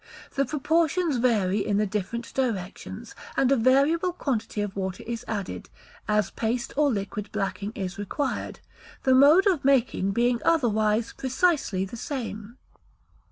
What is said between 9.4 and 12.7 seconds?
of making being otherwise precisely the same.